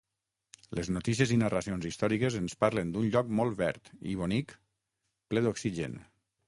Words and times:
Les 0.77 0.87
notícies 0.95 1.33
i 1.35 1.37
narracions 1.41 1.85
històriques 1.91 2.39
ens 2.41 2.57
parlen 2.65 2.95
d'un 2.97 3.07
lloc 3.17 3.31
molt 3.41 3.61
verd 3.63 3.93
i 4.15 4.19
bonic, 4.25 4.59
ple 5.35 5.47
d'oxigen. 5.49 6.03